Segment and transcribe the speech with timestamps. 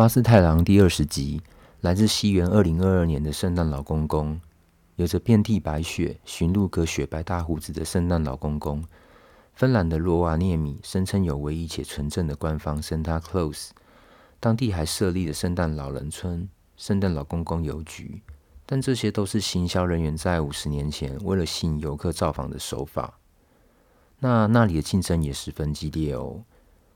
[0.00, 1.42] 八字太郎第二十集，
[1.82, 4.40] 来自西元二零二二年的圣诞老公公，
[4.96, 8.82] 有着遍地白雪、驯鹿革雪白大胡子的圣诞老公公。
[9.52, 13.72] 芬兰的罗瓦涅米声称有唯一且纯正的官方 Santa Claus，
[14.40, 18.22] 当地还设立了圣诞老人村、圣诞老公公邮局，
[18.64, 23.18] 但这些都是行销人员在五十年前为了吸引游客造访的手法。
[24.20, 26.42] 那那里的竞争也十分激烈哦。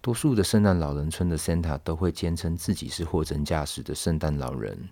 [0.00, 4.88] 多数的圣诞老人村的 Santa 都会坚称自己是货真价实的圣诞老人。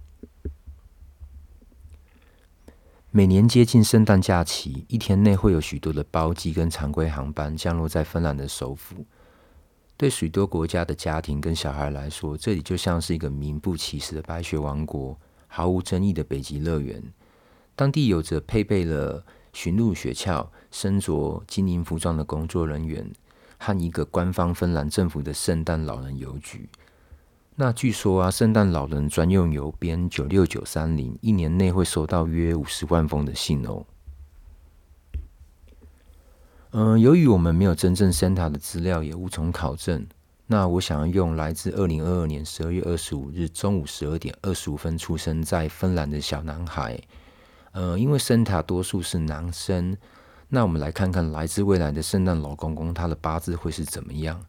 [3.12, 9.06] 每年接近圣诞假期，一天内会有许多的包机跟常规航班降落在芬兰的首府。
[9.96, 17.02] 对许多国家的家庭跟小孩来说，这里就像是一个名不其实的白雪王国，毫无争议的北极乐园。
[17.74, 23.10] 当地有着配备了驯鹿雪橇、身着精灵服装的工作人员。
[23.58, 26.68] 和一个官方芬兰政府的圣诞老人邮局。
[27.56, 33.86] 那据说啊，圣诞老人专用邮编九六九三零，一年内会收到约五十万封的信哦。
[36.72, 40.06] 嗯、由于我们没有真正 Santa 的资料，也无从考证。
[40.46, 47.00] 那我想要用来自二零二二年十二月二十五日中午十二点二十五分出生在芬兰的小男孩。
[47.72, 49.96] 呃，因为 Santa 多数是男生。
[50.48, 54.40] 那我们来看看来自未来的圣诞老公公，他的八字会是怎么样？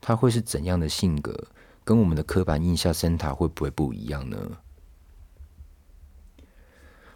[0.00, 1.48] 他会是怎样的性格？
[1.82, 4.38] 跟我们的刻板印象生塔会不会不一样呢？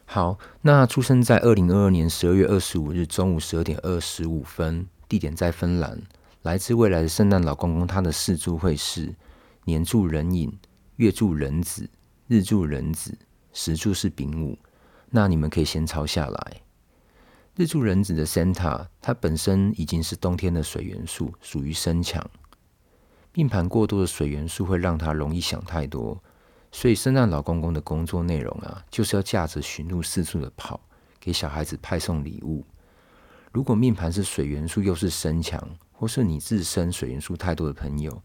[0.04, 6.02] 好，那出生在二零二二年十二月二十五日中午十二点二十五分，地点在芬兰。
[6.42, 9.14] 来自未来的圣诞老公公，他的四柱会是
[9.64, 10.52] 年柱壬寅，
[10.96, 11.88] 月柱壬子，
[12.26, 13.16] 日柱壬子，
[13.52, 14.58] 时柱是丙午。
[15.08, 16.63] 那你们可以先抄下来。
[17.56, 22.28] 日柱人子的 Santa，它本身已经是冬天的水元素，属于生强。
[23.32, 26.20] 命盘过多的水元素会让他容易想太多，
[26.72, 30.80] 所以圣诞老公公的工作内容啊，就是要驾着驯鹿四处的跑，
[31.20, 32.64] 给小孩子派送礼物。
[33.52, 38.20] 如果命盘是水元素又是生强，或是你自身水元素太多的朋友，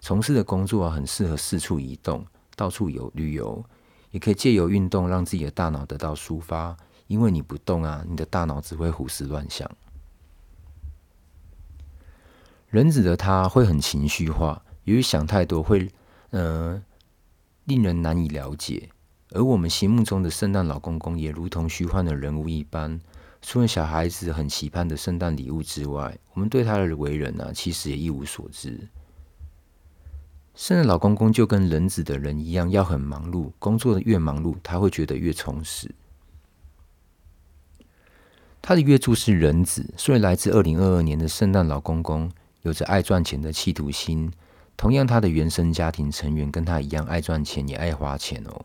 [0.00, 3.64] 从事的工作啊，很适合四处移动，到处游旅游，
[4.10, 6.76] 也可以借由运动让自己的大脑得到抒发。
[7.06, 9.70] 因为你不动啊，你的大脑只会胡思乱想。
[12.68, 15.88] 人子的他会很情绪化，由于想太多会，
[16.30, 16.82] 呃，
[17.64, 18.90] 令人难以了解。
[19.30, 23.00] 而我们心目中的圣诞老公公也如同虚幻的人物一般，
[23.42, 28.88] 除了小孩子很期盼的圣诞礼物之外，我们对他的为人呢、啊，其实也一无所知。
[30.54, 35.94] 圣诞老公公就跟人子的人一样，要很忙碌，工作的越忙碌，他会觉得越充实。
[38.66, 42.28] 他的月柱是人子，所以来自二零二二年的圣诞老公公
[42.62, 44.28] 有着爱赚钱的企图心。
[44.76, 48.64] 同样，他的原生家庭成员跟他一样爱赚钱，也爱花钱哦。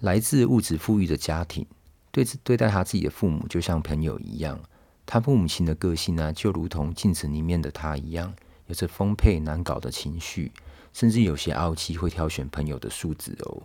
[0.00, 1.66] 来自物质富裕的家庭，
[2.10, 4.58] 对对待他自己的父母就像朋友一样。
[5.04, 8.32] 他父母亲的个性呢，就如同镜子里面的他一样，
[8.68, 10.50] 有着丰沛难搞的情绪，
[10.94, 13.62] 甚至有些傲气，会挑选朋友的素质哦。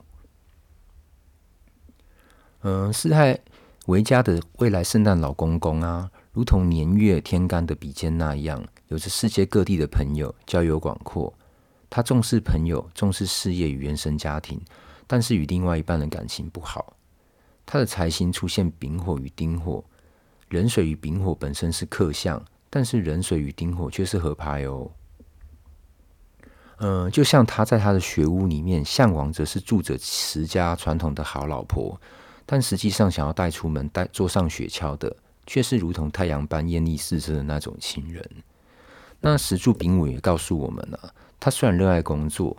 [2.63, 3.39] 嗯，是害。
[3.89, 11.33] 维嘉的未来圣诞老公公啊，如同年月天干的比肩那样，有着世界各地的朋友，交友广阔。
[11.89, 14.61] 他重视朋友，重视事业与原生家庭，
[15.07, 16.94] 但是与另外一半的感情不好。
[17.66, 19.83] 他的财星出现丙火与丁火，
[20.50, 22.39] 壬水与丙火本身是克相，
[22.69, 24.91] 但是壬水与丁火却是合拍哦。
[26.77, 32.00] 嗯、呃，就像他在他的学屋里面向往着是住着持家传统的好老婆。
[32.51, 35.15] 但实际上，想要带出门、带坐上雪橇的，
[35.45, 38.27] 却是如同太阳般艳丽四射的那种情人。
[39.21, 42.57] 那石柱丙午也告诉我们了、啊，他虽然热爱工作，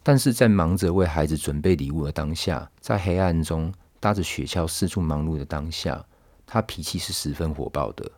[0.00, 6.06] 但是在忙着为孩子准备礼物的当下，在黑暗中搭着雪橇四处忙碌的当下，
[6.46, 8.08] 他脾气是十分火爆的。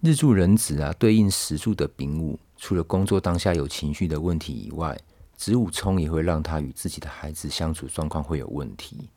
[0.00, 4.98] 日柱壬子啊，对应石柱的丙午，除了工作当下有情绪的问题以外，
[5.40, 9.08] 子午冲也会让他与自己的孩子相处状况会有问题。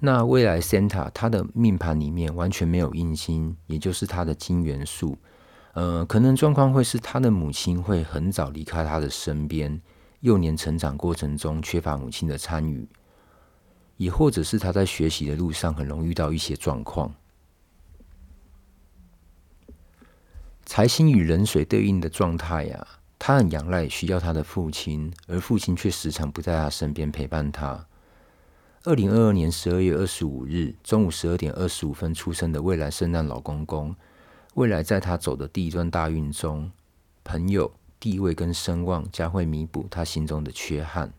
[0.00, 5.16] 那未来 Santa 他的命盘里面完全没有印星，也就是他的金元素。
[5.74, 9.80] 呃，可能状况会是他的母亲会很早离开他的身边，
[10.18, 12.88] 幼年成长过程中缺乏母亲的参与，
[13.98, 17.14] 也或者是他在学习的路上很容易遇到一些状况。
[20.66, 22.84] 财星与壬水对应的状态呀。
[23.22, 27.86] 他很仰赖需要他的父亲，而父亲却时常不在他身边陪伴他。
[28.84, 33.94] 二零二二年十二月二十五日中午十二点二十五分出生的未来圣诞老公公，
[34.54, 36.72] 未来在他走的第一段大运中，
[37.22, 37.70] 朋友、
[38.00, 41.12] 地位跟声望将会弥补他心中的缺憾。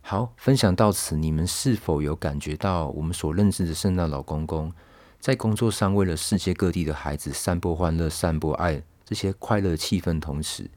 [0.00, 4.72] 好，分享到此，你们是否有感觉到我们所认知的圣诞老公公，
[5.20, 10.70] 在工作上为了世界各地的孩子散播欢乐、散播爱这些快乐气氛，同时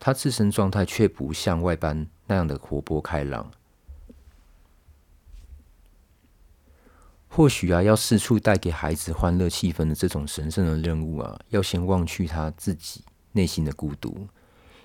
[0.00, 3.50] 他自身状态却不像外班那样的活泼开朗？
[7.28, 14.26] 或许啊，要四处带给孩子欢乐气氛的这种神圣的任务啊，要先忘去他自己内心的孤独。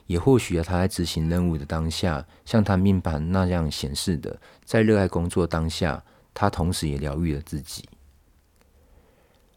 [0.06, 6.04] 也或许啊，他在执行任务的当下，像他命盘那样显示的，在热爱工作当下，
[6.36, 7.90] 他同时也疗愈了自己。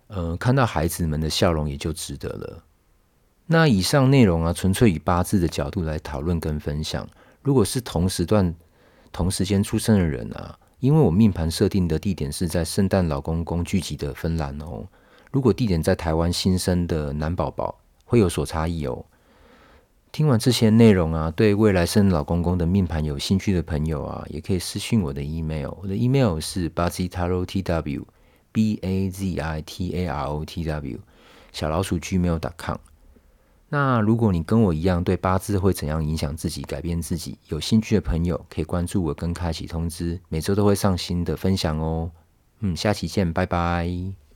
[0.06, 2.64] 呃，看到孩子们的笑容也就值得了。
[3.48, 7.04] 那以上内容啊，纯粹以八字的角度来讨论跟分享。
[7.42, 8.54] 如果是同时段、
[9.10, 10.56] 同时间出生的人啊。
[10.80, 14.86] 因为我命盘设定的地点是在圣诞老公公聚集的芬兰哦，
[15.32, 19.04] 如果地点在台湾新生的男宝宝会有所差异哦。
[20.12, 28.04] 听完这些内容啊，对未来生老公公的命盘有兴趣的朋友啊，也可以私讯我的 email，我的 email 是 bazitarotw
[28.52, 31.00] b a z i t a r o t w
[31.52, 32.76] 小老鼠 gmail.com。
[33.70, 42.11] 那如果你跟我一样对八字会怎样影响自己、改变自己有兴趣的朋友，可以关注我跟开启通知，每周都会上新的分享哦。
[42.61, 44.27] 嗯，下期见，拜拜。